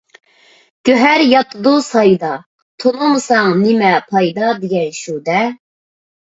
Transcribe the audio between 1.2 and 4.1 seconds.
ياتىدۇ سايدا، تونۇمىساڭ نېمە